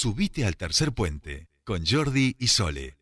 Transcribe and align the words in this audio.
Subite 0.00 0.46
al 0.46 0.56
tercer 0.56 0.92
puente 0.92 1.48
con 1.64 1.84
Jordi 1.84 2.36
y 2.38 2.46
Sole. 2.46 2.96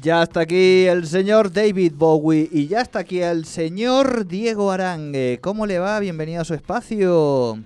Ya 0.00 0.22
está 0.22 0.40
aquí 0.40 0.86
el 0.86 1.06
señor 1.06 1.52
David 1.52 1.92
Bowie 1.96 2.48
y 2.50 2.66
ya 2.66 2.80
está 2.80 3.00
aquí 3.00 3.20
el 3.20 3.44
señor 3.44 4.26
Diego 4.26 4.70
Arangue. 4.70 5.38
¿Cómo 5.42 5.66
le 5.66 5.78
va? 5.78 6.00
Bienvenido 6.00 6.40
a 6.40 6.44
su 6.46 6.54
espacio. 6.54 7.58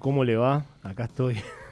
¿Cómo 0.00 0.22
le 0.22 0.36
va? 0.36 0.66
Acá 0.82 1.04
estoy. 1.04 1.40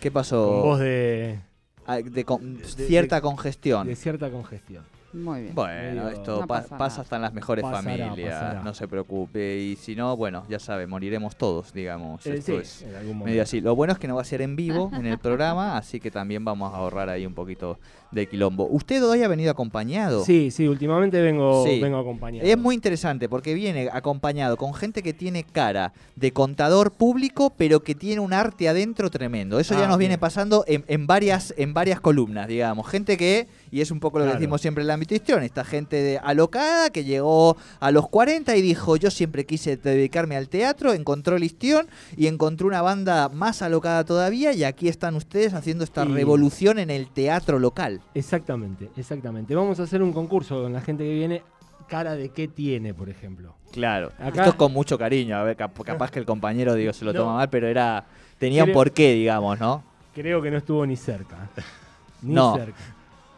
¿Qué 0.00 0.10
pasó? 0.10 0.46
Con 0.48 0.62
voz 0.62 0.80
de, 0.80 1.40
Ah, 1.86 1.96
de 1.98 2.24
con- 2.24 2.58
de- 2.58 2.64
cierta 2.64 3.16
de- 3.16 3.22
congestión. 3.22 3.86
de 3.86 3.96
cierta 3.96 4.30
congestión. 4.30 4.84
Muy 5.12 5.42
bien. 5.42 5.54
Bueno, 5.54 6.08
esto 6.08 6.40
No 6.42 6.46
pa- 6.46 6.62
pasa 6.62 7.00
hasta 7.00 7.16
en 7.16 7.22
las 7.22 7.32
mejores 7.32 7.62
Pasará, 7.62 7.82
familias, 7.82 8.34
pasará. 8.40 8.62
no 8.62 8.74
se 8.74 8.86
preocupe. 8.86 9.58
Y 9.58 9.76
si 9.76 9.96
no, 9.96 10.16
bueno, 10.16 10.44
ya 10.48 10.58
sabe, 10.60 10.86
moriremos 10.86 11.34
todos, 11.36 11.72
digamos. 11.72 12.24
Eh, 12.26 12.34
Esto 12.36 12.52
sí, 12.52 12.58
es 12.58 12.82
en 12.82 12.88
algún 12.94 13.06
medio 13.06 13.16
momento. 13.18 13.42
así. 13.42 13.60
Lo 13.60 13.74
bueno 13.74 13.92
es 13.92 13.98
que 13.98 14.06
no 14.06 14.14
va 14.14 14.22
a 14.22 14.24
ser 14.24 14.40
en 14.42 14.54
vivo 14.54 14.90
en 14.94 15.06
el 15.06 15.18
programa, 15.18 15.76
así 15.76 15.98
que 15.98 16.10
también 16.12 16.44
vamos 16.44 16.72
a 16.72 16.76
ahorrar 16.76 17.08
ahí 17.08 17.26
un 17.26 17.34
poquito 17.34 17.78
de 18.12 18.26
quilombo. 18.28 18.66
¿Usted 18.70 19.04
hoy 19.04 19.22
ha 19.22 19.28
venido 19.28 19.50
acompañado? 19.50 20.24
Sí, 20.24 20.50
sí, 20.50 20.66
últimamente 20.68 21.20
vengo, 21.20 21.64
Sí. 21.64 21.80
vengo 21.80 21.98
acompañado. 21.98 22.46
Es 22.46 22.56
muy 22.58 22.74
interesante 22.74 23.28
porque 23.28 23.54
viene 23.54 23.88
acompañado 23.92 24.56
con 24.56 24.74
gente 24.74 25.02
que 25.02 25.12
tiene 25.12 25.44
cara 25.44 25.92
de 26.16 26.32
contador 26.32 26.92
público, 26.92 27.52
pero 27.56 27.80
que 27.82 27.94
tiene 27.94 28.20
un 28.20 28.32
arte 28.32 28.68
adentro 28.68 29.10
tremendo. 29.10 29.58
Eso 29.58 29.74
ya 29.74 29.84
Ah, 29.84 29.88
nos 29.88 29.98
viene 29.98 30.18
pasando 30.18 30.64
en, 30.68 30.84
en 30.88 31.06
varias, 31.06 31.54
en 31.56 31.72
varias 31.74 32.00
columnas, 32.00 32.46
digamos. 32.48 32.88
Gente 32.88 33.16
que, 33.16 33.46
y 33.70 33.80
es 33.80 33.90
un 33.90 34.00
poco 34.00 34.18
lo 34.18 34.26
que 34.26 34.32
decimos 34.34 34.60
siempre 34.60 34.82
en 34.82 34.86
el 34.86 34.90
ámbito 34.92 35.14
histrión, 35.14 35.42
esta 35.42 35.64
gente 35.64 35.96
de 35.96 36.18
alocada 36.18 36.90
que 36.90 37.04
llegó 37.04 37.56
a 37.80 37.90
los 37.90 38.08
40 38.08 38.56
y 38.56 38.62
dijo, 38.62 38.96
yo 38.96 39.10
siempre 39.10 39.46
quise 39.46 39.76
dedicarme 39.76 40.36
al 40.36 40.48
teatro, 40.48 40.92
encontró 40.92 41.36
el 41.36 41.44
histrión 41.44 41.86
y 42.16 42.26
encontró 42.26 42.66
una 42.66 42.82
banda 42.82 43.28
más 43.28 43.62
alocada 43.62 44.04
todavía 44.04 44.52
y 44.52 44.64
aquí 44.64 44.88
están 44.88 45.14
ustedes 45.14 45.54
haciendo 45.54 45.84
esta 45.84 46.04
Y- 46.04 46.08
revolución 46.12 46.78
en 46.78 46.90
el 46.90 47.08
teatro 47.10 47.58
local. 47.58 48.00
Exactamente, 48.14 48.90
exactamente. 48.96 49.54
Vamos 49.54 49.80
a 49.80 49.84
hacer 49.84 50.02
un 50.02 50.12
concurso 50.12 50.62
con 50.62 50.72
la 50.72 50.80
gente 50.80 51.04
que 51.04 51.14
viene. 51.14 51.42
Cara 51.88 52.14
de 52.14 52.28
qué 52.28 52.46
tiene, 52.46 52.94
por 52.94 53.08
ejemplo. 53.08 53.56
Claro. 53.72 54.12
Acá- 54.18 54.28
Esto 54.42 54.50
es 54.50 54.54
con 54.54 54.72
mucho 54.72 54.96
cariño. 54.96 55.36
A 55.36 55.42
ver, 55.42 55.56
cap- 55.56 55.76
capaz 55.82 56.10
que 56.12 56.20
el 56.20 56.24
compañero 56.24 56.74
digo, 56.74 56.92
se 56.92 57.04
lo 57.04 57.12
No. 57.12 57.18
toma 57.20 57.34
mal, 57.34 57.50
pero 57.50 57.66
era. 57.66 58.04
Tenía 58.38 58.62
un 58.62 58.72
porqué, 58.72 59.12
digamos, 59.14 59.58
¿no? 59.58 59.82
Creo 60.14 60.40
que 60.40 60.50
no 60.52 60.58
estuvo 60.58 60.86
ni 60.86 60.96
cerca. 60.96 61.48
Ni 62.22 62.34
No. 62.34 62.54
cerca. 62.56 62.78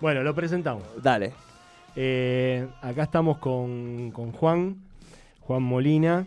Bueno, 0.02 0.24
lo 0.24 0.34
presentamos. 0.34 0.82
Dale. 1.00 1.32
Eh, 1.94 2.66
acá 2.82 3.04
estamos 3.04 3.38
con, 3.38 4.10
con 4.10 4.32
Juan, 4.32 4.82
Juan 5.42 5.62
Molina, 5.62 6.26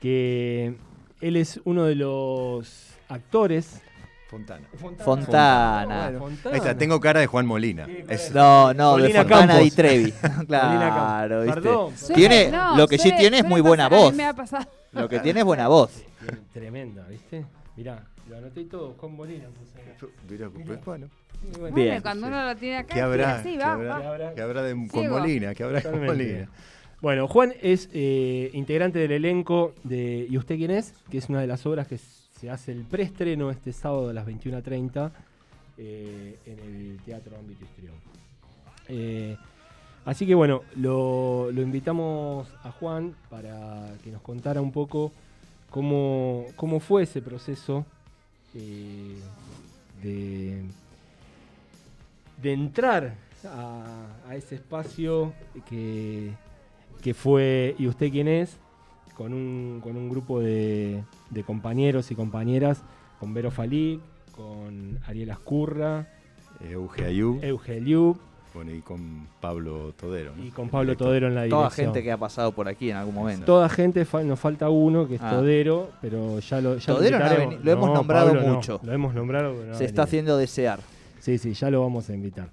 que 0.00 0.74
él 1.20 1.36
es 1.36 1.60
uno 1.64 1.84
de 1.84 1.94
los 1.94 2.88
actores. 3.08 3.80
Fontana. 4.28 4.66
Fontana. 4.98 6.10
Bueno, 6.18 6.36
Ahí 6.46 6.56
está, 6.56 6.76
tengo 6.76 6.98
cara 6.98 7.20
de 7.20 7.28
Juan 7.28 7.46
Molina. 7.46 7.86
Sí, 7.86 7.98
Es- 8.08 8.34
No, 8.34 8.74
no, 8.74 8.96
de 8.96 9.02
Molina 9.02 9.20
Fontana 9.20 9.46
Campos. 9.46 9.62
di 9.64 9.70
Trevi. 9.70 10.14
Molina 10.22 10.44
claro. 10.48 11.42
¿viste? 11.42 11.60
Perdón, 11.60 11.92
Tiene- 12.16 12.50
no, 12.50 12.76
lo 12.76 12.88
que 12.88 12.98
sí 12.98 13.12
tiene 13.16 13.38
es 13.38 13.44
muy 13.44 13.60
buena 13.60 13.88
voz. 13.88 14.12
me 14.12 14.24
ha 14.24 14.32
pasado. 14.34 14.66
Lo 14.90 15.08
que 15.08 15.20
tiene 15.20 15.38
es 15.38 15.46
buena 15.46 15.68
voz. 15.68 16.02
Tremenda, 16.52 17.06
¿viste? 17.06 17.46
Mirá, 17.76 18.02
lo 18.28 18.36
anoté 18.38 18.64
todo, 18.64 18.94
Juan 18.98 19.14
Molina. 19.14 19.48
puse. 19.48 20.08
Mira, 20.28 20.50
pues, 20.50 20.84
bueno. 20.84 21.08
Bien. 21.74 22.00
Cuando 22.00 22.26
uno 22.26 22.44
lo 22.46 22.56
tiene 22.56 22.78
acá, 22.78 22.94
¿qué 22.94 23.00
habrá? 23.00 23.42
sí, 23.42 23.52
¿Qué 23.52 23.58
va, 23.58 23.72
habrá? 23.72 23.88
va. 23.88 24.00
¿Qué 24.00 24.06
habrá? 24.06 24.34
¿Qué 24.34 24.42
habrá 24.42 24.62
de 24.62 24.74
con 24.74 25.02
Sigo. 25.02 25.18
Molina? 25.18 25.54
¿Qué 25.54 25.62
habrá 25.62 25.82
con. 25.82 26.04
Molina? 26.04 26.48
Bueno, 27.00 27.28
Juan 27.28 27.52
es 27.60 27.90
eh, 27.92 28.50
integrante 28.54 28.98
del 28.98 29.12
elenco 29.12 29.74
de 29.82 30.26
¿Y 30.30 30.38
usted 30.38 30.56
quién 30.56 30.70
es? 30.70 30.94
Que 31.10 31.18
es 31.18 31.28
una 31.28 31.40
de 31.40 31.46
las 31.46 31.66
obras 31.66 31.86
que 31.86 31.98
se 31.98 32.48
hace 32.48 32.72
el 32.72 32.84
preestreno 32.84 33.50
este 33.50 33.74
sábado 33.74 34.08
a 34.08 34.12
las 34.14 34.26
21.30 34.26 35.10
eh, 35.76 36.38
en 36.46 36.58
el 36.60 36.98
Teatro 37.04 37.36
Ámbito 37.36 37.62
Histrión. 37.64 37.94
Eh, 38.88 39.36
así 40.06 40.26
que 40.26 40.34
bueno, 40.34 40.62
lo, 40.76 41.50
lo 41.52 41.60
invitamos 41.60 42.48
a 42.62 42.70
Juan 42.70 43.14
para 43.28 43.92
que 44.02 44.10
nos 44.10 44.22
contara 44.22 44.62
un 44.62 44.72
poco 44.72 45.12
cómo, 45.68 46.46
cómo 46.56 46.80
fue 46.80 47.02
ese 47.02 47.20
proceso 47.20 47.84
eh, 48.54 49.16
de, 50.02 50.62
de 52.40 52.52
entrar 52.52 53.14
a, 53.44 54.06
a 54.28 54.36
ese 54.36 54.54
espacio 54.56 55.32
que, 55.68 56.32
que 57.02 57.14
fue 57.14 57.74
¿Y 57.78 57.86
usted 57.86 58.10
quién 58.10 58.28
es? 58.28 58.56
Con 59.16 59.32
un, 59.32 59.80
con 59.82 59.96
un 59.96 60.08
grupo 60.08 60.40
de, 60.40 61.04
de 61.30 61.44
compañeros 61.44 62.10
y 62.10 62.14
compañeras, 62.14 62.82
con 63.20 63.32
Vero 63.32 63.50
Falí, 63.50 64.00
con 64.32 64.98
Ariel 65.06 65.30
Ascurra, 65.30 66.08
Euge 66.60 67.04
Ayub, 67.04 67.42
Eugeliu 67.44 68.18
bueno, 68.54 68.72
y 68.72 68.80
con 68.80 69.26
Pablo 69.40 69.92
Todero. 69.98 70.32
¿no? 70.36 70.44
y 70.44 70.50
con 70.50 70.68
Pablo 70.68 70.86
Director. 70.92 71.08
Todero 71.08 71.26
en 71.28 71.34
la 71.34 71.48
Toda 71.48 71.62
dirección. 71.64 71.86
gente 71.86 72.02
que 72.04 72.12
ha 72.12 72.16
pasado 72.16 72.52
por 72.52 72.68
aquí 72.68 72.90
en 72.90 72.96
algún 72.96 73.14
momento. 73.14 73.44
Toda 73.44 73.68
gente, 73.68 74.04
fa- 74.04 74.22
nos 74.22 74.38
falta 74.38 74.70
uno 74.70 75.06
que 75.08 75.16
es 75.16 75.20
Ah. 75.22 75.30
Todero, 75.30 75.90
pero 76.00 76.38
ya 76.38 76.60
lo, 76.60 76.78
ya 76.78 76.94
Todero 76.94 77.18
no 77.18 77.24
invitaremos. 77.24 77.54
veni- 77.54 77.64
lo 77.64 77.72
hemos 77.72 77.90
nombrado 77.92 78.26
Pablo 78.28 78.42
no, 78.42 78.54
mucho. 78.54 78.80
lo 78.82 78.92
hemos 78.92 79.14
nombrado, 79.14 79.54
pero 79.54 79.72
no 79.72 79.74
Se 79.78 79.84
está 79.84 80.04
haciendo 80.04 80.36
desear. 80.36 80.78
Sí, 81.20 81.38
sí, 81.38 81.52
ya 81.54 81.70
lo 81.70 81.80
vamos 81.82 82.08
a 82.10 82.14
invitar. 82.14 82.48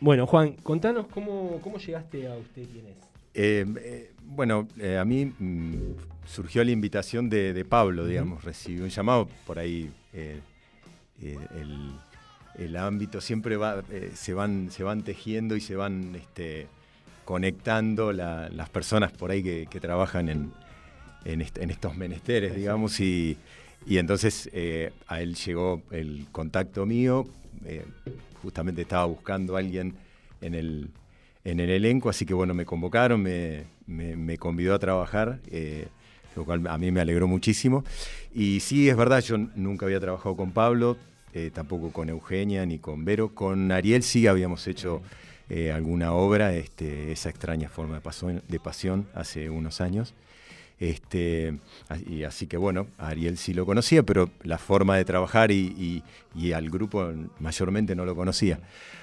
Bueno, 0.00 0.26
Juan, 0.26 0.54
contanos 0.62 1.06
cómo, 1.12 1.60
cómo 1.62 1.78
llegaste 1.78 2.26
a 2.26 2.34
usted 2.34 2.64
quién 2.72 2.86
es. 2.86 2.96
Eh, 3.34 3.64
eh, 3.80 4.10
bueno, 4.24 4.66
eh, 4.78 4.98
a 4.98 5.04
mí 5.04 5.26
mm, 5.38 5.74
surgió 6.26 6.64
la 6.64 6.70
invitación 6.70 7.28
de, 7.30 7.52
de 7.52 7.64
Pablo, 7.64 8.04
digamos, 8.06 8.42
recibí 8.44 8.80
un 8.80 8.88
llamado 8.88 9.28
por 9.46 9.58
ahí. 9.58 9.90
eh, 10.12 10.40
eh, 11.22 11.38
el, 11.56 11.92
el 12.58 12.76
ámbito 12.76 13.20
siempre 13.20 13.56
va, 13.56 13.82
eh, 13.90 14.12
se, 14.14 14.34
van, 14.34 14.70
se 14.70 14.82
van 14.82 15.02
tejiendo 15.02 15.56
y 15.56 15.60
se 15.60 15.74
van 15.76 16.14
este, 16.14 16.66
conectando 17.24 18.12
la- 18.12 18.48
las 18.50 18.68
personas 18.68 19.12
por 19.12 19.30
ahí 19.30 19.42
que, 19.42 19.66
que 19.70 19.80
trabajan 19.80 20.28
en, 20.28 20.52
en, 21.24 21.40
est- 21.40 21.58
en 21.58 21.70
estos 21.70 21.96
menesteres, 21.96 22.54
digamos, 22.54 22.98
y, 23.00 23.36
y 23.86 23.98
entonces 23.98 24.50
eh, 24.52 24.92
a 25.06 25.20
él 25.22 25.34
llegó 25.34 25.82
el 25.90 26.26
contacto 26.32 26.84
mío, 26.86 27.26
eh, 27.64 27.84
justamente 28.42 28.82
estaba 28.82 29.04
buscando 29.06 29.56
a 29.56 29.60
alguien 29.60 29.94
en 30.40 30.54
el, 30.54 30.88
en 31.44 31.60
el 31.60 31.70
elenco, 31.70 32.08
así 32.10 32.26
que 32.26 32.34
bueno, 32.34 32.54
me 32.54 32.64
convocaron, 32.64 33.22
me, 33.22 33.64
me- 33.86 34.16
me 34.16 34.36
convidó 34.36 34.74
a 34.74 34.78
trabajar, 34.78 35.38
eh, 35.50 35.86
lo 36.36 36.44
cual 36.44 36.66
a 36.66 36.76
mí 36.78 36.90
me 36.90 37.00
alegró 37.00 37.28
muchísimo. 37.28 37.84
Y 38.34 38.60
sí, 38.60 38.88
es 38.88 38.96
verdad, 38.96 39.20
yo 39.20 39.36
nunca 39.38 39.86
había 39.86 40.00
trabajado 40.00 40.34
con 40.36 40.50
Pablo, 40.52 40.96
eh, 41.34 41.50
tampoco 41.52 41.90
con 41.92 42.08
Eugenia 42.08 42.64
ni 42.66 42.78
con 42.78 43.04
Vero, 43.04 43.34
con 43.34 43.70
Ariel 43.72 44.02
sí 44.02 44.26
habíamos 44.26 44.66
hecho 44.66 45.02
eh, 45.48 45.72
alguna 45.72 46.12
obra, 46.12 46.54
este, 46.54 47.12
esa 47.12 47.28
extraña 47.30 47.68
forma 47.68 47.94
de, 47.96 48.00
pasión- 48.02 48.42
de 48.48 48.60
pasión, 48.60 49.06
hace 49.14 49.50
unos 49.50 49.80
años. 49.80 50.14
Este, 50.80 51.58
y 52.08 52.24
así 52.24 52.46
que 52.48 52.56
bueno, 52.56 52.88
a 52.98 53.08
Ariel 53.08 53.38
sí 53.38 53.54
lo 53.54 53.64
conocía, 53.66 54.02
pero 54.02 54.30
la 54.42 54.58
forma 54.58 54.96
de 54.96 55.04
trabajar 55.04 55.52
y, 55.52 55.74
y- 55.78 56.02
y 56.34 56.52
al 56.52 56.70
grupo 56.70 57.08
mayormente 57.38 57.94
no 57.94 58.04
lo 58.04 58.16
conocía. 58.16 58.58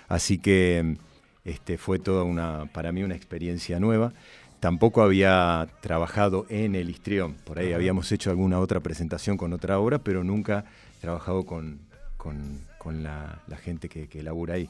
Así 0.10 0.40
que 0.40 0.98
este, 1.46 1.78
fue 1.78 2.00
toda 2.00 2.24
una, 2.24 2.66
para 2.74 2.92
mí 2.92 3.02
una 3.04 3.16
experiencia 3.16 3.80
nueva. 3.80 4.12
Tampoco 4.60 5.02
había 5.02 5.70
trabajado 5.80 6.46
en 6.50 6.76
el 6.76 6.90
histrión, 6.90 7.36
por 7.46 7.60
ahí 7.60 7.72
habíamos 7.72 8.12
hecho 8.12 8.30
alguna 8.30 8.60
otra 8.60 8.82
presentación 8.82 9.38
con 9.38 9.54
otra 9.54 9.80
obra, 9.80 10.00
pero 10.00 10.26
nunca 10.26 10.66
trabajado 11.00 11.46
con, 11.46 11.80
con- 12.20 12.68
con 12.78 13.02
la, 13.02 13.42
la 13.48 13.58
gente 13.58 13.88
que, 13.90 14.08
que 14.08 14.22
labura 14.22 14.54
ahí. 14.56 14.70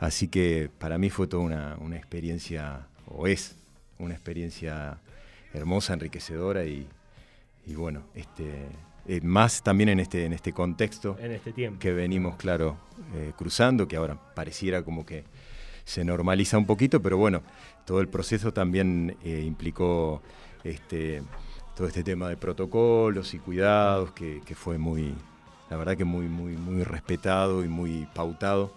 Así 0.00 0.26
que 0.28 0.68
para 0.78 0.96
mí 0.98 1.10
fue 1.10 1.26
toda 1.28 1.42
una, 1.44 1.76
una 1.80 1.96
experiencia, 1.96 2.86
o 3.06 3.26
es 3.28 3.54
una 3.98 4.14
experiencia 4.14 4.98
hermosa, 5.54 5.92
enriquecedora 5.94 6.64
y, 6.64 6.86
y 7.66 7.74
bueno, 7.74 8.02
este, 8.14 8.66
eh, 9.06 9.20
más 9.22 9.62
también 9.62 9.88
en 9.90 10.00
este, 10.00 10.24
en 10.24 10.32
este 10.32 10.52
contexto 10.52 11.16
En 11.20 11.32
este 11.32 11.52
tiempo. 11.52 11.78
que 11.78 11.92
venimos, 11.92 12.36
claro, 12.36 12.76
eh, 13.14 13.32
cruzando, 13.36 13.86
que 13.86 13.96
ahora 13.96 14.18
pareciera 14.34 14.82
como 14.82 15.04
que 15.06 15.24
se 15.84 16.02
normaliza 16.04 16.58
un 16.58 16.66
poquito, 16.66 17.00
pero 17.00 17.16
bueno, 17.18 17.42
todo 17.84 18.00
el 18.00 18.08
proceso 18.08 18.52
también 18.52 19.16
eh, 19.22 19.42
implicó 19.46 20.20
este, 20.64 21.22
todo 21.76 21.86
este 21.86 22.02
tema 22.02 22.28
de 22.28 22.36
protocolos 22.36 23.34
y 23.34 23.38
cuidados, 23.38 24.10
que, 24.12 24.40
que 24.44 24.54
fue 24.56 24.78
muy, 24.78 25.14
la 25.70 25.76
verdad 25.76 25.96
que 25.96 26.04
muy, 26.04 26.26
muy, 26.28 26.56
muy 26.56 26.82
respetado 26.84 27.64
y 27.64 27.68
muy 27.68 28.06
pautado. 28.14 28.72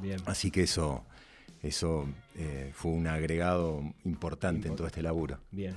Bien. 0.00 0.18
Así 0.26 0.50
que 0.50 0.62
eso, 0.62 1.04
eso 1.62 2.06
eh, 2.36 2.70
fue 2.74 2.92
un 2.92 3.06
agregado 3.06 3.82
importante 4.04 4.68
en 4.68 4.76
todo 4.76 4.86
este 4.86 5.02
laburo. 5.02 5.38
Bien. 5.50 5.76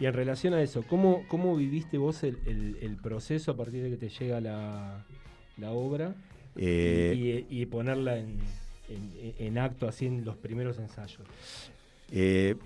Y 0.00 0.06
en 0.06 0.12
relación 0.14 0.52
a 0.54 0.60
eso, 0.62 0.82
¿cómo, 0.88 1.24
cómo 1.28 1.54
viviste 1.56 1.96
vos 1.98 2.22
el, 2.24 2.38
el- 2.46 2.78
el 2.82 2.96
proceso 2.96 3.52
a 3.52 3.56
partir 3.56 3.82
de 3.82 3.90
que 3.90 3.96
te 3.96 4.08
llega 4.08 4.40
la, 4.40 5.04
la 5.58 5.70
obra? 5.70 6.14
Eh, 6.56 7.44
y, 7.48 7.62
y 7.62 7.66
ponerla 7.66 8.18
en, 8.18 8.36
en- 8.88 9.34
en 9.38 9.58
acto 9.58 9.86
así 9.88 10.06
en 10.06 10.24
los 10.24 10.36
primeros 10.36 10.78
ensayos? 10.78 11.22
Eh, 12.10 12.56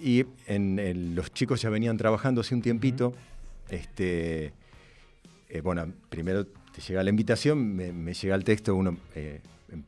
y 0.00 0.24
en 0.46 0.78
el- 0.78 1.14
los 1.14 1.32
chicos 1.32 1.60
ya 1.60 1.70
venían 1.70 1.96
trabajando 1.96 2.40
hace 2.40 2.54
un 2.54 2.62
tiempito. 2.62 3.12
este, 3.68 4.52
bueno, 5.62 5.92
primero 6.08 6.46
te 6.76 6.82
llega 6.82 7.02
la 7.02 7.08
invitación, 7.08 7.74
me, 7.74 8.12
llega 8.12 8.34
el 8.34 8.44
texto. 8.44 8.74
Uno, 8.74 8.98
eh, 9.14 9.40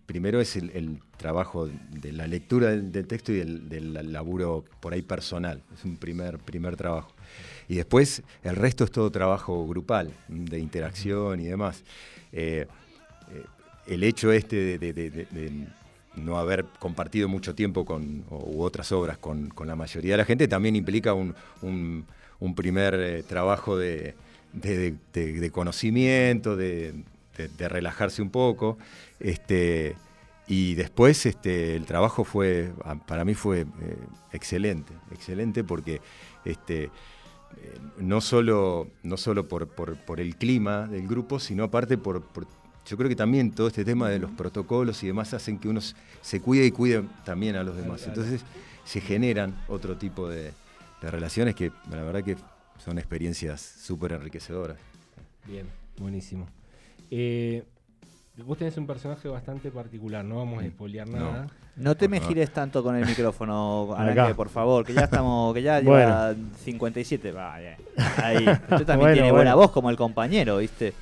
primero 0.06 0.40
es 0.40 0.56
el, 0.56 1.00
trabajo 1.18 1.68
de 1.90 2.12
la 2.12 2.26
lectura 2.26 2.68
del, 2.70 3.06
texto 3.06 3.32
y 3.32 3.40
del, 3.40 4.12
laburo 4.12 4.64
por 4.80 4.94
ahí 4.94 5.02
personal. 5.02 5.60
Es 5.74 5.84
un 5.84 5.98
primer, 5.98 6.38
primer 6.38 6.76
trabajo. 6.76 7.12
Y 7.68 7.74
después 7.74 8.22
el 8.42 8.56
resto 8.56 8.84
es 8.84 8.90
todo 8.90 9.10
trabajo 9.10 9.66
grupal, 9.66 10.12
de 10.28 10.58
interacción 10.60 11.40
y 11.40 11.46
demás. 11.46 11.82
Eh, 12.32 12.66
eh, 13.32 13.44
el 13.86 14.02
hecho 14.04 14.32
este 14.32 14.78
de, 14.78 15.66
no 16.14 16.38
haber 16.38 16.64
compartido 16.78 17.28
mucho 17.28 17.54
tiempo 17.54 17.84
con, 17.84 18.24
u 18.30 18.62
otras 18.62 18.92
obras 18.92 19.18
con, 19.18 19.48
con 19.50 19.66
la 19.66 19.76
mayoría 19.76 20.12
de 20.12 20.18
la 20.18 20.24
gente 20.24 20.48
también 20.48 20.74
implica 20.74 21.12
un, 21.12 21.34
un- 21.60 22.06
primer 22.54 23.24
trabajo 23.24 23.76
de, 23.76 24.14
de- 24.52 24.94
de- 25.12 25.40
de 25.40 25.50
conocimiento, 25.50 26.56
de, 26.56 26.94
relajarse 27.58 28.20
un 28.22 28.30
poco. 28.30 28.78
Este, 29.20 29.94
y 30.48 30.74
después 30.74 31.24
este, 31.26 31.76
el 31.76 31.84
trabajo 31.84 32.24
fue, 32.24 32.72
para 33.06 33.24
mí 33.24 33.34
fue 33.34 33.60
eh, 33.60 33.66
excelente, 34.32 34.92
excelente 35.12 35.62
porque 35.62 36.00
este, 36.44 36.84
eh, 36.84 36.90
no 37.98 38.20
solo, 38.20 38.88
no 39.02 39.16
solo 39.16 39.46
por, 39.46 39.68
por- 39.68 39.96
por 39.98 40.20
el 40.20 40.36
clima 40.36 40.86
del 40.86 41.06
grupo, 41.06 41.38
sino 41.38 41.64
aparte 41.64 41.96
por, 41.98 42.22
por- 42.22 42.46
yo 42.86 42.96
creo 42.96 43.08
que 43.10 43.16
también 43.16 43.50
todo 43.52 43.66
este 43.68 43.84
tema 43.84 44.08
de 44.08 44.18
los 44.18 44.30
protocolos 44.30 45.02
y 45.02 45.06
demás 45.08 45.34
hacen 45.34 45.58
que 45.58 45.68
uno 45.68 45.80
se 46.22 46.40
cuide 46.40 46.64
y 46.64 46.70
cuide 46.70 47.04
también 47.24 47.54
a 47.56 47.62
los 47.62 47.76
demás. 47.76 48.06
Entonces 48.06 48.40
se 48.84 49.00
generan 49.02 49.54
otro 49.68 49.98
tipo 49.98 50.26
de, 50.28 50.52
de 51.02 51.10
relaciones 51.10 51.54
que 51.54 51.70
la 51.90 52.02
verdad 52.02 52.24
que 52.24 52.36
son 52.78 52.98
experiencias 52.98 53.60
súper 53.60 54.12
enriquecedoras. 54.12 54.76
Bien, 55.46 55.66
buenísimo. 55.98 56.46
Eh, 57.10 57.62
vos 58.44 58.56
tenés 58.58 58.76
un 58.76 58.86
personaje 58.86 59.28
bastante 59.28 59.70
particular, 59.70 60.24
no 60.24 60.36
vamos 60.36 60.62
a 60.62 60.66
spoilear 60.68 61.08
No. 61.08 61.16
nada. 61.32 61.46
No 61.76 61.94
te 61.96 62.06
Por 62.06 62.10
me 62.10 62.16
favor. 62.18 62.34
gires 62.34 62.52
tanto 62.52 62.82
con 62.82 62.96
el 62.96 63.06
micrófono. 63.06 63.90
Aranque, 63.96 64.34
por 64.34 64.48
favor, 64.48 64.84
que 64.84 64.92
ya 64.92 65.02
estamos, 65.02 65.54
que 65.54 65.62
ya 65.62 65.80
Bueno. 65.82 66.32
lleva 66.32 66.34
57. 66.64 67.30
Va, 67.32 67.58
bien. 67.58 67.76
Ahí. 68.16 68.36
Usted 68.70 68.84
también 68.84 68.98
Bueno, 68.98 69.12
tiene 69.14 69.30
bueno. 69.30 69.34
buena 69.34 69.54
voz 69.54 69.70
como 69.70 69.88
el 69.90 69.96
compañero, 69.96 70.56
¿viste? 70.58 70.92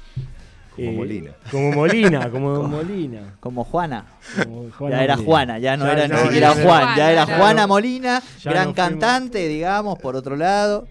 Como 0.75 0.89
Eh, 0.91 0.93
Molina. 0.93 1.31
Como 1.51 1.73
Molina, 1.73 2.31
como 2.31 2.63
Molina. 2.65 3.37
Como 3.41 3.65
Juana. 3.65 4.05
como 4.45 4.71
Juana 4.71 4.97
ya 4.99 5.05
era 5.05 5.17
Molina. 5.17 5.27
Juana, 5.31 5.59
ya 5.59 5.77
no 5.79 5.87
Ya 5.87 5.93
era 5.95 6.09
no, 6.09 6.15
ni 6.17 6.23
siquiera. 6.25 6.51
Juan, 6.53 6.97
ya 6.99 7.11
era 7.13 7.25
Juana, 7.25 7.39
Juana 7.39 7.55
ya 7.63 7.63
no. 7.63 7.69
Molina, 7.69 8.23
Ya 8.43 8.51
gran 8.51 8.73
cantante, 8.75 9.49
digamos, 9.49 9.99
por 9.99 10.15
otro 10.15 10.37
lado. 10.37 10.87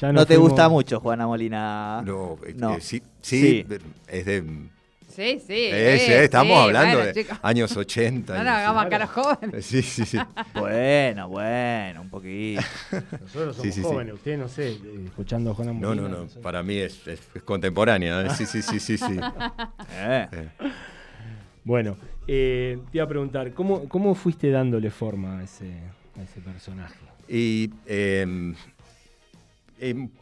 Ya 0.00 0.12
No 0.12 0.24
te 0.26 0.34
fuimos- 0.34 0.50
gusta 0.50 0.68
mucho 0.68 1.00
Juana 1.00 1.26
Molina. 1.26 2.02
No, 2.04 2.38
eh, 2.46 2.54
No. 2.56 2.76
eh, 2.76 2.80
sí, 2.80 3.02
Sí. 3.20 3.64
sí, 3.68 3.76
es 4.08 4.24
de... 4.26 4.42
Sí, 5.10 5.40
sí. 5.44 5.52
eh, 5.52 5.96
eh, 5.96 6.24
estamos 6.24 6.56
sí, 6.56 6.62
hablando 6.62 6.96
bueno, 6.98 7.12
de 7.12 7.22
chicos. 7.24 7.38
años 7.42 7.76
80. 7.76 8.32
No 8.32 8.40
así. 8.40 8.48
hagamos 8.48 8.86
cara 8.86 9.06
joven. 9.08 9.62
Sí, 9.62 9.82
sí, 9.82 10.06
sí. 10.06 10.18
Bueno, 10.54 11.28
bueno, 11.28 12.00
un 12.02 12.08
poquito. 12.08 12.62
Nosotros 13.20 13.56
somos 13.56 13.56
Sí, 13.56 13.72
sí, 13.72 13.72
sí. 13.72 13.82
jóvenes, 13.82 14.14
ustedes 14.14 14.38
no 14.38 14.48
sé, 14.48 14.68
eh, 14.70 14.78
escuchando 15.06 15.50
a 15.50 15.54
Juana 15.54 15.72
No, 15.72 15.88
Molina. 15.88 16.08
no, 16.08 16.22
no. 16.22 16.28
sé. 16.28 16.38
Para 16.40 16.62
mí 16.62 16.76
es, 16.76 17.06
es- 17.06 17.28
es 17.34 17.42
contemporánea. 17.42 18.22
¿eh? 18.24 18.30
Sí, 18.36 18.46
sí, 18.46 18.62
sí, 18.62 18.78
sí, 18.80 18.96
sí. 18.96 19.18
Eh. 19.98 20.28
Eh, 20.32 20.48
Bueno, 21.64 21.96
eh, 22.26 22.78
te 22.90 22.98
iba 22.98 23.04
a 23.04 23.08
preguntar, 23.08 23.52
¿cómo, 23.52 23.88
¿cómo 23.88 24.14
fuiste 24.14 24.50
dándole 24.50 24.90
forma 24.90 25.40
a 25.40 25.42
ese, 25.42 25.72
a 26.18 26.22
ese 26.22 26.40
personaje? 26.40 26.94
Y 27.28 27.70
eh, 27.86 28.54
eh, 29.80 29.94
un 29.94 30.12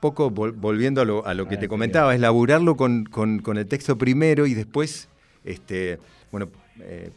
poco 0.00 0.30
vol- 0.30 0.54
volviendo 0.56 1.00
a 1.00 1.04
lo, 1.04 1.24
a 1.26 1.34
lo 1.34 1.46
que 1.48 1.54
Ah, 1.56 1.60
te 1.60 1.68
comentaba, 1.68 2.14
es 2.14 2.20
laburarlo 2.20 2.76
con, 2.76 3.04
con- 3.04 3.38
con 3.40 3.58
el 3.58 3.66
texto 3.66 3.96
primero 3.98 4.46
y 4.46 4.54
después, 4.54 5.08
este, 5.44 5.98
bueno, 6.30 6.48
eh, 6.80 7.10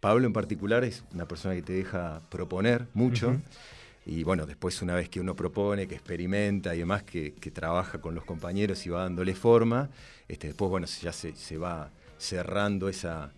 Pablo 0.00 0.26
en 0.26 0.32
particular 0.32 0.84
es 0.84 1.02
una 1.12 1.26
persona 1.26 1.54
que 1.54 1.62
te 1.62 1.72
deja 1.72 2.20
proponer 2.30 2.86
mucho. 2.94 3.30
Ujú. 3.30 3.40
Y 4.06 4.22
bueno, 4.22 4.46
después 4.46 4.80
una 4.80 4.94
vez 4.94 5.08
que 5.10 5.20
uno 5.20 5.34
propone, 5.34 5.86
que 5.86 5.94
experimenta 5.96 6.74
y 6.74 6.78
demás, 6.78 7.02
que, 7.02 7.34
que 7.34 7.50
trabaja 7.50 8.00
con 8.00 8.14
los 8.14 8.24
compañeros 8.24 8.86
y 8.86 8.90
va 8.90 9.02
dándole 9.02 9.34
forma, 9.34 9.90
este, 10.28 10.46
después 10.46 10.70
bueno, 10.70 10.86
ya 10.86 11.12
se, 11.12 11.34
se 11.34 11.58
va 11.58 11.90
cerrando 12.16 12.88
esa, 12.88 13.32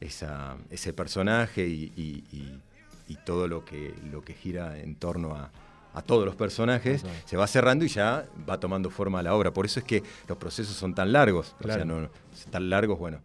esa- 0.00 0.56
ese 0.70 0.92
personaje 0.92 1.66
y, 1.66 1.92
y- 1.96 2.24
y- 2.30 2.60
y 3.08 3.16
todo 3.24 3.48
lo 3.48 3.64
que, 3.64 3.94
lo 4.12 4.22
que 4.22 4.34
gira 4.34 4.78
en 4.78 4.94
torno 4.94 5.34
a, 5.34 5.50
a 5.94 6.02
todos 6.02 6.24
los 6.24 6.34
personajes, 6.34 7.04
se 7.24 7.36
va 7.36 7.46
cerrando 7.46 7.84
y 7.84 7.88
ya 7.88 8.24
va 8.48 8.58
tomando 8.58 8.90
forma 8.90 9.22
la 9.22 9.34
obra. 9.34 9.52
Por 9.52 9.66
eso 9.66 9.80
es 9.80 9.84
que 9.84 10.02
los 10.28 10.38
procesos 10.38 10.74
son 10.74 10.94
tan 10.94 11.12
largos. 11.12 11.54
O 11.62 11.64
sea, 11.64 11.84
no, 11.84 12.08
tan 12.50 12.70
largos, 12.70 12.98
bueno, 12.98 13.18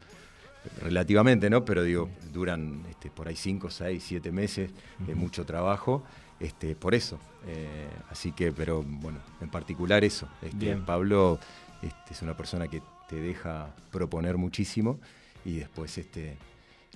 relativamente, 0.81 1.49
¿no? 1.49 1.63
Pero 1.63 1.83
digo, 1.83 2.09
duran 2.33 2.83
este, 2.89 3.09
por 3.09 3.27
ahí 3.27 3.35
5, 3.35 3.69
6, 3.69 4.03
7 4.05 4.31
meses 4.31 4.71
de 4.99 5.15
mucho 5.15 5.45
trabajo, 5.45 6.03
este, 6.39 6.75
por 6.75 6.93
eso. 6.93 7.19
Eh, 7.47 7.87
así 8.09 8.31
que, 8.31 8.51
pero 8.51 8.83
bueno, 8.83 9.19
en 9.41 9.49
particular 9.49 10.03
eso. 10.03 10.27
Este, 10.41 10.57
Bien. 10.57 10.85
Pablo 10.85 11.39
este, 11.81 12.13
es 12.13 12.21
una 12.21 12.35
persona 12.35 12.67
que 12.67 12.81
te 13.07 13.15
deja 13.15 13.73
proponer 13.91 14.37
muchísimo 14.37 14.99
y 15.45 15.57
después 15.57 15.97
este, 15.97 16.37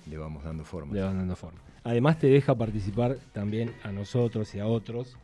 le 0.06 0.18
vamos 0.18 0.44
dando 0.44 0.64
forma. 0.64 0.94
Le 0.94 1.02
van 1.02 1.16
dando 1.16 1.36
forma. 1.36 1.58
Además 1.84 2.18
te 2.18 2.28
deja 2.28 2.54
participar 2.54 3.16
también 3.32 3.74
a 3.82 3.90
nosotros 3.90 4.54
y 4.54 4.60
a 4.60 4.66
otros 4.66 5.16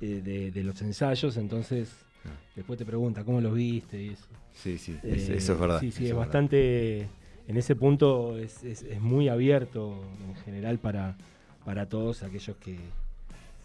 eh, 0.00 0.20
de, 0.24 0.50
de 0.50 0.64
los 0.64 0.80
ensayos, 0.82 1.36
entonces 1.36 1.90
Ah. 2.24 2.30
después 2.56 2.76
te 2.78 2.84
pregunta 2.84 3.22
cómo 3.24 3.40
los 3.40 3.54
viste 3.54 4.02
y 4.02 4.08
eso. 4.10 4.26
Sí, 4.52 4.78
sí, 4.78 4.98
es- 5.02 5.28
Eh, 5.28 5.36
eso 5.36 5.52
es 5.52 5.60
verdad. 5.60 5.80
Sí, 5.80 5.92
sí, 5.92 6.04
eso 6.04 6.14
es 6.14 6.18
bastante, 6.18 7.02
en 7.46 7.56
ese 7.56 7.76
punto 7.76 8.36
es, 8.38 8.64
es- 8.64 8.82
es 8.82 9.00
muy 9.00 9.28
abierto 9.28 10.02
en 10.26 10.34
general 10.44 10.78
para, 10.78 11.16
para 11.64 11.88
todos 11.88 12.22
aquellos 12.24 12.56
que, 12.56 12.78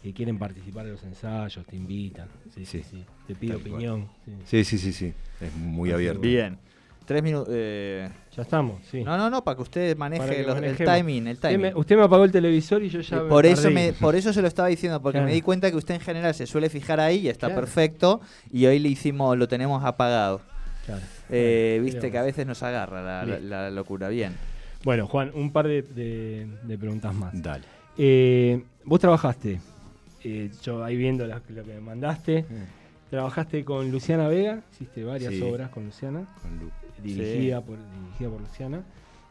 que 0.02 0.12
quieren 0.12 0.38
participar 0.38 0.84
de 0.86 0.92
los 0.92 1.02
ensayos, 1.04 1.64
te 1.66 1.76
invitan, 1.76 2.28
sí, 2.54 2.64
sí, 2.66 2.82
Sí, 2.82 2.84
sí, 2.90 3.04
te 3.26 3.34
tal 3.34 3.46
cual. 3.46 3.60
opinión. 3.60 4.08
sí. 4.24 4.32
Sí, 4.44 4.64
sí, 4.64 4.78
sí, 4.78 4.92
sí. 4.92 5.12
Es 5.40 5.52
muy 5.54 5.88
Así 5.90 5.94
abierto. 5.94 6.20
Bien. 6.20 6.58
Tres 7.04 7.22
minutos. 7.22 7.48
eh, 7.50 8.08
Ya 8.36 8.42
estamos, 8.42 8.80
sí. 8.90 9.02
No, 9.04 9.16
no, 9.16 9.28
no, 9.28 9.42
para 9.44 9.56
que 9.56 9.62
usted 9.62 9.96
maneje 9.96 10.22
Para 10.22 10.34
que 10.36 10.42
los- 10.44 10.56
el 10.62 10.76
timing, 10.86 11.26
el 11.26 11.34
Usted 11.34 11.48
timing. 11.50 11.72
me, 11.72 11.74
usted 11.74 11.96
me 11.96 12.02
apagó 12.04 12.24
el 12.24 12.32
televisor 12.32 12.82
y 12.82 12.88
yo 12.88 13.00
ya 13.00 13.16
Y 13.16 13.20
me 13.20 13.28
por 13.28 13.44
eso 13.46 13.70
me, 13.70 13.92
por 13.92 14.14
eso 14.14 14.32
se 14.32 14.40
lo 14.40 14.48
estaba 14.48 14.68
diciendo, 14.68 15.00
porque 15.02 15.16
Claro. 15.18 15.26
me 15.28 15.34
di 15.34 15.42
cuenta 15.42 15.70
que 15.70 15.76
usted 15.76 15.94
en 15.94 16.00
general 16.00 16.34
se 16.34 16.46
suele 16.46 16.70
fijar 16.70 17.00
ahí 17.00 17.18
y 17.18 17.28
está 17.28 17.48
Claro. 17.48 17.60
perfecto, 17.62 18.20
y 18.50 18.64
hoy 18.66 18.78
le 18.78 18.88
hicimos, 18.88 19.36
lo 19.36 19.48
tenemos 19.48 19.84
apagado. 19.84 20.40
Claro. 20.86 21.02
Eh, 21.30 21.78
Bueno, 21.80 21.84
Viste 21.92 22.10
que 22.10 22.18
a 22.18 22.22
veces 22.22 22.46
nos 22.46 22.62
agarra 22.62 23.02
la, 23.02 23.24
la- 23.24 23.36
Bien. 23.36 23.50
la 23.50 23.70
locura. 23.70 24.08
Bien. 24.08 24.32
Bueno, 24.84 25.06
Juan, 25.06 25.30
un 25.34 25.52
par 25.52 25.68
de, 25.68 25.82
de- 25.82 26.46
de 26.62 26.78
preguntas 26.78 27.14
más. 27.14 27.30
Dale. 27.40 27.64
Eh, 27.98 28.62
vos 28.84 28.98
trabajaste, 28.98 29.60
eh, 30.24 30.50
yo 30.62 30.82
ahí 30.82 30.96
viendo 30.96 31.26
la- 31.26 31.40
lo 31.48 31.62
que 31.64 31.74
me 31.74 31.80
mandaste, 31.80 32.44
trabajaste 33.10 33.64
con 33.64 33.90
Luciana 33.90 34.26
Vega, 34.28 34.60
hiciste 34.72 35.04
varias 35.04 35.34
Sí. 35.34 35.42
obras 35.42 35.68
con 35.70 35.84
Luciana, 35.84 36.24
Con 36.40 36.58
Lu. 36.58 36.70
Dirigida, 37.02 37.60
por, 37.60 37.76
dirigida 37.78 38.28
por 38.30 38.40
Luciana, 38.40 38.82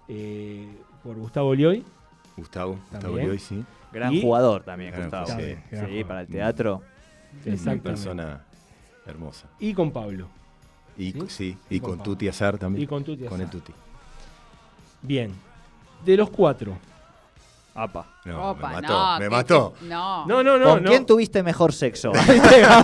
eh, 0.08 0.68
por 1.04 1.16
Gustavo 1.18 1.54
Lioy, 1.56 1.84
Gustavo, 2.38 2.80
Gustavo. 2.92 3.18
Lioy, 3.18 3.40
sí. 3.40 3.64
Gran 3.92 4.14
Y- 4.14 4.22
jugador 4.22 4.64
también, 4.64 4.92
Gran 4.92 5.04
Gustavo. 5.04 5.28
Sí, 5.28 5.34
sí. 5.34 5.40
Gran 5.72 5.86
sí, 5.86 5.92
jugador. 5.92 6.08
para 6.08 6.22
el 6.22 6.28
teatro. 6.28 6.82
Una 7.46 7.54
exactamente, 7.54 7.90
persona 7.90 8.44
hermosa. 9.06 9.48
y 9.60 9.74
con 9.74 9.92
Pablo, 9.92 10.28
Y 10.98 11.14
¿Sí? 11.30 11.58
Y 11.70 11.76
y 11.78 11.80
con 11.80 11.96
con. 11.96 12.04
Tuti 12.04 12.28
Azar 12.28 12.58
también. 12.58 12.84
y 12.84 12.88
con 12.88 13.04
Tuti 13.04 13.24
Con 13.26 13.40
el 13.42 13.48
Azar. 13.48 13.60
Tuti. 13.62 13.74
Bien, 15.02 15.32
de 16.06 16.18
los 16.18 16.30
cuatro, 16.30 16.78
Apa. 17.74 18.06
No, 18.26 18.52
Opa, 18.52 18.68
me 18.70 18.74
mató, 18.82 18.94
no, 18.94 19.20
me 19.20 19.30
mató. 19.30 19.74
no. 19.84 20.26
no, 20.26 20.44
no, 20.44 20.58
no, 20.58 20.66
¿Con 20.72 20.84
no. 20.84 20.90
quién 20.90 21.06
tuviste 21.06 21.42
mejor 21.42 21.72
sexo? 21.74 22.12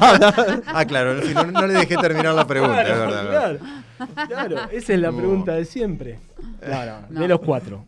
Ah, 0.67 0.85
claro, 0.87 1.21
si 1.21 1.33
no, 1.33 1.43
no 1.45 1.67
le 1.67 1.73
dejé 1.73 1.97
terminar 1.97 2.33
la 2.33 2.47
pregunta, 2.47 2.81
es 2.81 2.87
Claro, 2.87 3.01
verdad. 3.01 3.23
es 3.23 3.29
verdad. 3.29 3.59
claro, 4.15 4.27
claro, 4.27 4.69
esa 4.71 4.93
es 4.93 4.99
la 4.99 5.11
pregunta 5.11 5.53
de 5.55 5.65
siempre. 5.65 6.19
Claro, 6.61 7.01
No. 7.09 7.19
de 7.19 7.27
los 7.27 7.39
cuatro. 7.41 7.85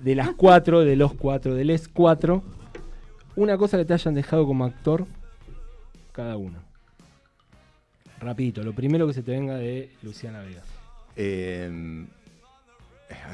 De 0.00 0.14
las 0.14 0.30
cuatro, 0.32 0.80
de 0.80 0.96
los 0.96 1.12
cuatro, 1.14 1.54
de 1.54 1.64
les 1.64 1.88
cuatro, 1.88 2.42
una 3.34 3.58
cosa 3.58 3.76
que 3.76 3.84
te 3.84 3.92
hayan 3.94 4.14
dejado 4.14 4.46
como 4.46 4.64
actor 4.64 5.06
cada 6.12 6.36
uno. 6.38 6.60
Rapidito, 8.20 8.62
lo 8.62 8.72
primero 8.72 9.06
que 9.06 9.12
se 9.12 9.22
te 9.22 9.32
venga 9.32 9.54
de 9.56 9.90
Luciana 10.02 10.40
Vega. 10.40 10.62
Eh, 11.16 12.06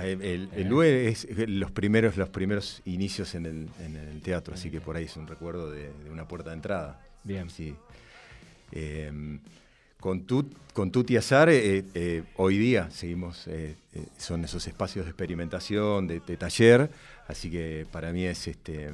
el, 0.02 0.22
el, 0.22 0.48
el 0.54 0.68
Lue 0.68 1.08
es 1.08 1.26
los 1.48 1.70
primeros, 1.70 2.16
los 2.16 2.28
primeros 2.28 2.82
inicios 2.84 3.34
en 3.34 3.46
el, 3.46 3.68
en 3.80 3.96
el 3.96 4.20
teatro, 4.20 4.54
así 4.54 4.70
que 4.70 4.80
por 4.80 4.96
ahí 4.96 5.04
es 5.04 5.16
un 5.16 5.26
recuerdo 5.26 5.70
de, 5.70 5.90
de 6.04 6.10
una 6.10 6.26
puerta 6.28 6.50
de 6.50 6.56
entrada. 6.56 7.00
Bien. 7.24 7.48
Sí. 7.50 7.74
Eh, 8.72 9.38
con, 10.00 10.22
Tut, 10.26 10.52
con 10.72 10.90
Tuti 10.90 11.16
Azar, 11.16 11.48
eh, 11.48 11.84
eh, 11.94 12.22
hoy 12.36 12.58
día 12.58 12.90
seguimos, 12.90 13.46
eh, 13.46 13.76
eh, 13.94 14.06
son 14.18 14.44
esos 14.44 14.66
espacios 14.66 15.04
de 15.04 15.10
experimentación, 15.10 16.06
de, 16.08 16.20
de 16.20 16.36
taller, 16.36 16.90
así 17.28 17.50
que 17.50 17.86
para 17.92 18.12
mí 18.12 18.24
es 18.24 18.48
este 18.48 18.90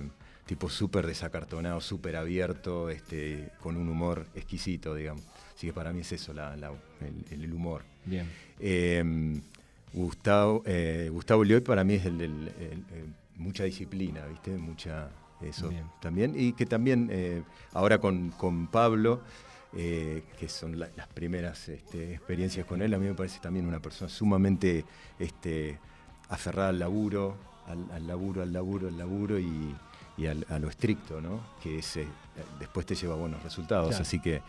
tipo 0.47 0.69
súper 0.69 1.07
desacartonado, 1.07 1.81
súper 1.81 2.17
abierto, 2.17 2.91
este, 2.91 3.51
con 3.61 3.77
un 3.77 3.89
humor 3.89 4.27
exquisito, 4.35 4.95
digamos. 4.95 5.23
Así 5.57 5.67
que 5.67 5.73
para 5.73 5.93
mí 5.93 6.01
es 6.01 6.13
eso, 6.13 6.33
la- 6.33 6.57
la- 6.57 6.73
el, 7.31 7.43
el 7.43 7.53
humor. 7.53 7.83
Bien. 8.05 8.27
Eh, 9.93 9.97
Gustavo, 9.99 10.63
eh, 10.67 11.09
Gustavo 11.13 11.45
Lloyd 11.45 11.63
para 11.63 11.85
mí 11.85 11.95
es 11.95 12.07
el, 12.07 12.21
el- 12.21 12.49
el- 12.59 13.15
mucha 13.37 13.65
disciplina, 13.65 14.25
¿viste? 14.27 14.57
Mucha 14.57 15.09
eso 15.41 15.69
Bien. 15.69 15.85
también. 16.01 16.35
Y 16.37 16.53
que 16.53 16.67
también 16.67 17.09
eh, 17.13 17.43
ahora 17.73 17.99
con, 17.99 18.31
con 18.33 18.67
Pablo, 18.67 19.21
eh, 19.77 20.25
que 20.39 20.49
son 20.49 20.79
la- 20.79 20.91
las 20.97 21.07
primeras 21.09 21.69
este, 21.69 22.15
experiencias 22.15 22.67
con 22.67 22.83
él, 22.83 22.93
a 22.95 22.99
mí 22.99 23.07
me 23.07 23.15
parece 23.15 23.39
también 23.41 23.67
una 23.67 23.81
persona 23.81 24.09
sumamente 24.09 24.85
este, 25.19 25.79
aferrada 26.29 26.71
al 26.71 26.79
laburo, 26.81 27.37
al, 27.67 27.89
al 27.93 28.07
laburo, 28.07 28.43
al 28.43 28.53
laburo, 28.53 28.89
al 28.89 28.99
laburo 28.99 29.39
y, 29.39 29.75
y 30.17 30.27
al- 30.27 30.47
a 30.49 30.59
lo 30.59 30.69
estricto, 30.69 31.21
¿no? 31.21 31.41
Que 31.63 31.79
ese, 31.79 32.07
después 32.59 32.85
te 32.87 32.95
lleva 32.97 33.15
buenos 33.15 33.43
resultados. 33.43 33.89
Claro. 33.91 34.03
Así 34.03 34.19
que, 34.21 34.43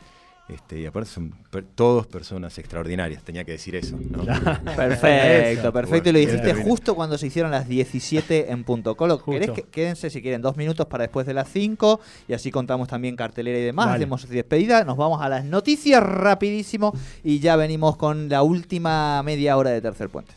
este, 0.50 0.80
y 0.80 0.86
aparte 0.86 1.10
son 1.10 1.32
per- 1.52 1.64
todos 1.76 2.08
personas 2.08 2.58
extraordinarias, 2.58 3.24
tenía 3.24 3.44
que 3.44 3.52
decir 3.54 3.76
eso, 3.76 3.98
¿no? 4.10 4.24
Perfecto, 4.76 5.72
perfecto. 5.72 6.10
Y 6.10 6.12
lo 6.14 6.20
dijiste 6.20 6.54
justo 6.56 6.96
cuando 6.96 7.18
se 7.18 7.28
hicieron 7.28 7.52
las 7.52 7.68
17 7.68 8.52
en 8.52 8.64
punto. 8.64 8.96
Colo. 8.96 9.24
¿querés 9.24 9.52
que, 9.52 9.64
quédense 9.64 10.10
si 10.10 10.22
quieren 10.22 10.42
dos 10.42 10.58
minutos 10.58 10.88
para 10.88 11.04
después 11.04 11.28
de 11.28 11.34
las 11.34 11.50
5 11.50 12.00
y 12.28 12.34
así 12.34 12.52
contamos 12.52 12.88
también 12.88 13.16
cartelera 13.16 13.60
y 13.60 13.64
demás. 13.64 13.88
Vale. 13.88 13.98
Hacemos 13.98 14.28
despedida. 14.28 14.84
Nos 14.84 14.98
vamos 14.98 15.22
a 15.22 15.30
las 15.30 15.46
noticias 15.46 16.02
rapidísimo 16.02 16.94
y 17.24 17.40
ya 17.40 17.56
venimos 17.56 17.98
con 17.98 18.30
la 18.30 18.42
última 18.44 19.22
media 19.24 19.58
hora 19.58 19.70
de 19.70 19.82
Tercer 19.82 20.10
Puente. 20.10 20.34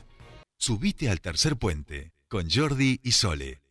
Subite 0.59 1.09
al 1.09 1.21
tercer 1.21 1.57
puente 1.57 2.13
con 2.29 2.49
Jordi 2.51 3.01
y 3.03 3.13
Sole. 3.13 3.62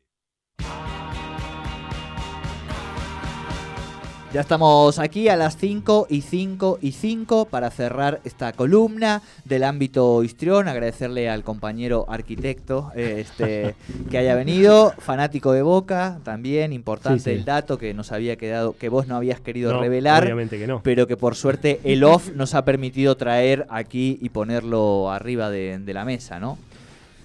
Ya 4.33 4.39
estamos 4.39 4.97
aquí 4.97 5.27
a 5.27 5.35
las 5.35 5.57
5 5.57 6.07
y 6.09 6.21
5 6.21 6.79
y 6.81 6.93
5 6.93 7.45
para 7.49 7.69
cerrar 7.69 8.21
esta 8.23 8.53
columna 8.53 9.21
del 9.43 9.65
ámbito 9.65 10.23
histrión. 10.23 10.69
Agradecerle 10.69 11.29
al 11.29 11.43
compañero 11.43 12.05
arquitecto 12.07 12.93
eh, 12.95 13.17
este, 13.19 13.75
que 14.09 14.17
haya 14.17 14.33
venido, 14.35 14.93
fanático 14.99 15.51
de 15.51 15.63
Boca 15.63 16.19
también, 16.23 16.71
importante 16.71 17.19
Sí, 17.19 17.23
sí. 17.25 17.31
el 17.31 17.43
dato 17.43 17.77
que 17.77 17.93
nos 17.93 18.13
había 18.13 18.37
quedado, 18.37 18.73
que 18.77 18.87
vos 18.87 19.05
no 19.05 19.17
habías 19.17 19.41
querido 19.41 19.73
No, 19.73 19.81
revelar, 19.81 20.23
Obviamente 20.23 20.57
que 20.57 20.65
no. 20.65 20.79
pero 20.81 21.07
que 21.07 21.17
por 21.17 21.35
suerte 21.35 21.81
el 21.83 22.01
off 22.05 22.29
nos 22.33 22.55
ha 22.55 22.63
permitido 22.63 23.17
traer 23.17 23.65
aquí 23.69 24.17
y 24.21 24.29
ponerlo 24.29 25.11
arriba 25.11 25.49
de, 25.49 25.77
de 25.79 25.93
la 25.93 26.05
mesa, 26.05 26.39
¿no? 26.39 26.57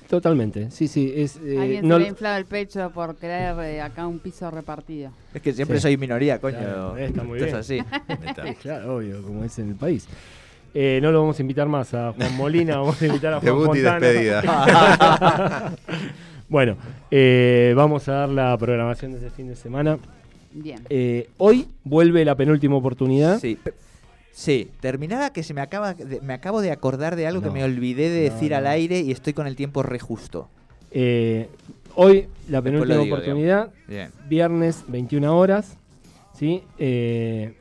Totalmente. 0.09 0.71
Sí, 0.71 0.87
sí. 0.89 1.13
Es, 1.17 1.37
eh, 1.45 1.59
Alguien 1.61 1.89
no- 1.89 1.95
se 1.97 2.01
le 2.01 2.07
ha 2.07 2.09
inflado 2.11 2.37
el 2.39 2.45
pecho 2.47 2.91
por 2.91 3.17
querer 3.17 3.59
eh, 3.61 3.81
acá 3.81 4.07
un 4.07 4.19
piso 4.21 4.51
repartido. 4.51 5.11
Es 5.35 5.43
que 5.43 5.53
siempre 5.53 5.79
Sí. 5.79 5.83
soy 5.83 5.97
minoría, 5.97 6.39
coño. 6.41 6.59
Claro, 6.59 6.97
está 6.97 7.23
muy 7.25 7.41
Esto 7.43 7.59
es 7.59 7.69
bien. 7.69 7.85
así. 7.91 8.03
Está. 8.29 8.55
Claro, 8.55 8.97
obvio, 8.97 9.23
como 9.23 9.43
es 9.45 9.59
en 9.59 9.71
el 9.71 9.75
país. 9.75 10.07
Eh, 10.75 10.99
no 11.03 11.11
lo 11.11 11.21
vamos 11.21 11.39
a 11.39 11.43
invitar 11.43 11.69
más 11.69 11.95
a 11.95 12.13
Juan 12.13 12.37
Molina, 12.37 12.77
vamos 12.77 13.01
a 13.01 13.07
invitar 13.07 13.33
a 13.35 13.41
Juan 13.41 13.45
Debut 13.47 13.77
y 13.77 13.81
Fontana. 13.81 13.99
despedida. 13.99 15.77
Bueno, 16.49 16.77
eh, 17.11 17.73
vamos 17.77 18.09
a 18.09 18.13
dar 18.13 18.29
la 18.29 18.57
programación 18.57 19.11
de 19.11 19.19
ese 19.19 19.31
fin 19.31 19.49
de 19.49 19.57
semana. 19.57 19.99
Bien. 20.53 20.81
Eh, 20.89 21.29
hoy 21.39 21.67
vuelve 21.83 22.25
la 22.25 22.37
penúltima 22.37 22.77
oportunidad. 22.77 23.41
Sí. 23.41 23.59
Sí, 24.37 24.71
terminaba 24.81 25.33
que 25.33 25.43
se 25.43 25.55
me 25.55 25.63
acaba 25.63 25.95
de- 25.95 26.21
me 26.21 26.35
acabo 26.35 26.61
de 26.61 26.71
acordar 26.71 27.17
de 27.17 27.27
algo 27.27 27.41
que 27.41 27.49
me 27.49 27.65
olvidé 27.65 28.11
de 28.11 28.29
No, 28.29 28.35
decir 28.35 28.51
no. 28.51 28.59
al 28.59 28.67
aire 28.67 29.01
y 29.01 29.11
estoy 29.11 29.33
con 29.33 29.47
el 29.47 29.57
tiempo 29.57 29.83
re 29.83 29.99
justo. 29.99 30.51
Eh, 30.91 31.49
hoy 31.95 32.29
la 32.51 32.61
penúltima 32.61 32.99
digo, 33.01 33.15
oportunidad, 33.17 33.73
Bien. 33.89 34.11
viernes 34.29 34.85
21 34.89 35.35
horas, 35.39 35.79
¿sí? 36.35 36.63
Eh, 36.79 37.55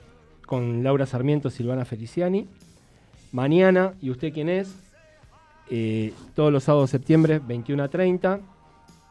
con 0.45 0.83
Laura 0.83 1.05
Sarmiento, 1.05 1.49
Silvana 1.49 1.85
Feliciani. 1.85 2.45
Mañana, 3.31 3.93
¿y 4.01 4.09
usted 4.09 4.33
quién 4.33 4.49
es? 4.49 4.75
Eh, 5.69 6.11
todos 6.35 6.51
los 6.51 6.65
sábados 6.65 6.91
de 6.91 6.97
septiembre, 6.97 7.39
21 7.39 7.83
a 7.83 7.87
30. 7.87 8.41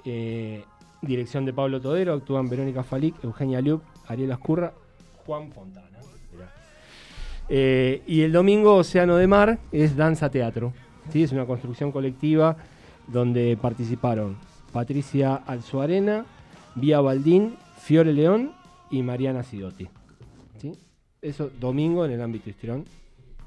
Eh, 0.05 0.65
dirección 1.01 1.47
de 1.47 1.55
Pablo 1.55 1.81
Todero, 1.81 2.13
actúan 2.13 2.47
Verónica 2.51 2.83
Falic, 2.85 3.25
Eugenia 3.25 3.63
Liup, 3.63 3.83
Ariel 4.07 4.33
Ascurra, 4.33 4.75
Juan 5.25 5.51
Fontana. 5.51 5.89
Eh, 7.49 8.03
y 8.07 8.23
el 8.23 8.33
domingo, 8.33 8.75
Océano 8.77 9.17
de 9.17 9.27
Mar, 9.27 9.59
es 9.73 9.97
danza 9.97 10.31
teatro. 10.31 10.73
¿sí? 11.11 11.23
Es 11.23 11.33
una 11.33 11.47
construcción 11.47 11.93
colectiva 11.93 12.57
donde 13.07 13.57
participaron 13.61 14.37
Patricia 14.73 15.35
Alzuarena, 15.35 16.25
Vía 16.75 17.01
Baldín, 17.01 17.57
Fiore 17.79 18.13
León 18.13 18.53
y 18.91 19.03
Mariana 19.03 19.43
Sidotti. 19.43 19.89
¿sí? 20.59 20.73
Eso 21.21 21.51
domingo 21.61 22.05
en 22.05 22.13
el 22.13 22.23
ámbito 22.23 22.51
histrión. 22.51 22.85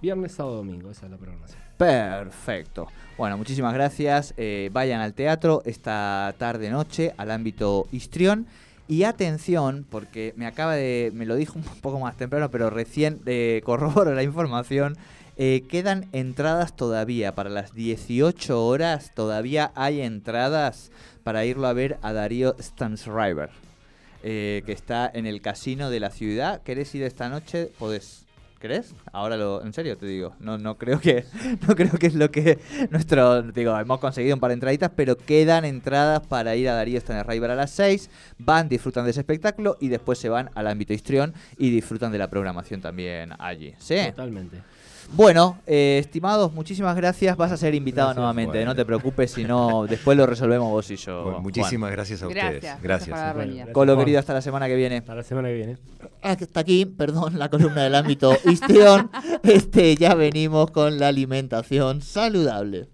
Viernes, 0.01 0.33
sábado, 0.33 0.57
domingo, 0.57 0.91
esa 0.91 1.05
es 1.05 1.11
la 1.11 1.17
programación. 1.17 1.59
Perfecto. 1.77 2.87
Bueno, 3.17 3.37
muchísimas 3.37 3.73
gracias. 3.73 4.33
Eh, 4.37 4.69
vayan 4.71 5.01
al 5.01 5.13
teatro 5.13 5.61
esta 5.65 6.33
tarde 6.37 6.69
noche 6.69 7.13
al 7.17 7.31
ámbito 7.31 7.87
histrión. 7.91 8.47
Y 8.87 9.03
atención, 9.03 9.85
porque 9.89 10.33
me 10.37 10.45
acaba 10.45 10.75
de, 10.75 11.11
me 11.13 11.25
lo 11.25 11.35
dijo 11.35 11.59
un 11.59 11.63
poco 11.81 11.99
más 11.99 12.15
temprano, 12.17 12.49
pero 12.51 12.69
recién 12.69 13.21
eh, 13.25 13.61
corroboro 13.65 14.13
la 14.13 14.23
información. 14.23 14.97
eh, 15.39 15.63
quedan 15.69 16.07
entradas 16.13 16.75
todavía 16.75 17.35
para 17.35 17.49
las 17.49 17.73
18 17.73 18.65
horas. 18.65 19.11
Todavía 19.13 19.71
hay 19.75 20.01
entradas 20.01 20.91
para 21.23 21.45
irlo 21.45 21.67
a 21.67 21.73
ver 21.73 21.97
a 22.01 22.13
Darío 22.13 22.55
Stansriver, 22.59 23.49
eh, 24.23 24.63
que 24.65 24.71
está 24.71 25.09
en 25.13 25.25
el 25.27 25.41
casino 25.41 25.89
de 25.89 25.99
la 25.99 26.09
ciudad. 26.09 26.63
¿Querés 26.63 26.95
ir 26.95 27.03
esta 27.03 27.29
noche? 27.29 27.71
Podés. 27.77 28.26
¿Crees? 28.59 28.95
Ahora 29.11 29.37
lo, 29.37 29.63
en 29.63 29.71
serio 29.71 29.97
te 29.97 30.07
digo, 30.07 30.35
no, 30.39 30.57
no 30.57 30.77
creo 30.77 30.99
que, 30.99 31.25
no 31.67 31.75
creo 31.75 31.91
que 31.91 32.07
es 32.07 32.15
lo 32.15 32.31
que 32.31 32.57
nuestro, 32.89 33.43
digo, 33.43 33.77
hemos 33.77 33.99
conseguido 33.99 34.35
un 34.35 34.39
par 34.39 34.49
de 34.49 34.55
entraditas, 34.55 34.91
pero 34.95 35.15
quedan 35.15 35.63
entradas 35.63 36.25
para 36.25 36.55
ir 36.55 36.67
a 36.69 36.73
Darío 36.73 36.99
River 37.27 37.51
a 37.51 37.55
las 37.55 37.71
6, 37.71 38.09
van, 38.39 38.67
disfrutan 38.67 39.05
de 39.05 39.11
ese 39.11 39.19
espectáculo 39.19 39.77
y 39.79 39.89
después 39.89 40.17
se 40.17 40.29
van 40.29 40.49
al 40.55 40.67
ámbito 40.67 40.93
histrión 40.93 41.33
y 41.57 41.69
disfrutan 41.69 42.11
de 42.11 42.17
la 42.17 42.29
programación 42.29 42.81
también 42.81 43.33
allí. 43.37 43.75
¿Sí? 43.77 43.97
Totalmente. 44.09 44.61
Bueno, 45.13 45.57
eh, 45.65 45.97
estimados, 45.99 46.53
muchísimas 46.53 46.95
gracias. 46.95 47.35
Vas 47.37 47.51
a 47.51 47.57
ser 47.57 47.73
invitado 47.73 48.07
Gracias. 48.07 48.17
nuevamente, 48.17 48.57
Bueno. 48.57 48.71
no 48.71 48.75
te 48.75 48.85
preocupes, 48.85 49.31
si 49.31 49.45
no, 49.45 49.85
después 49.89 50.17
lo 50.17 50.25
resolvemos 50.25 50.69
vos 50.69 50.91
y 50.91 50.95
yo. 50.97 51.15
Bueno, 51.15 51.31
Juan. 51.31 51.43
muchísimas 51.43 51.91
gracias 51.91 52.21
a 52.23 52.27
Gracias, 52.27 52.55
ustedes. 52.55 52.61
gracias 52.83 52.83
Gracias. 52.83 53.19
haber 53.19 53.35
Bueno, 53.35 53.53
gracias, 53.55 53.73
Colo 53.73 53.97
querido, 53.97 54.19
hasta 54.19 54.33
la 54.33 54.41
semana 54.41 54.67
que 54.67 54.75
viene. 54.75 54.97
Hasta 54.97 55.15
la 55.15 55.23
semana 55.23 55.47
que 55.47 55.53
viene. 55.55 55.77
Hasta 56.21 56.59
aquí, 56.59 56.85
perdón, 56.85 57.39
la 57.39 57.49
columna 57.49 57.83
del 57.83 57.95
ámbito 57.95 58.33
histrión. 58.45 59.09
Este, 59.43 59.95
ya 59.95 60.13
venimos 60.13 60.71
con 60.71 60.99
la 60.99 61.07
alimentación 61.07 62.01
saludable. 62.01 62.87